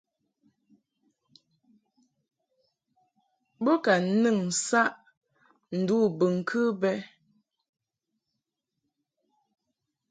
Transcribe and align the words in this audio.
Bo 3.63 3.73
ka 3.83 3.93
nɨn 4.21 4.39
saʼ 4.67 4.91
ndu 5.77 5.95
bɨŋkɨ 6.17 6.61
bɛ. 6.81 6.93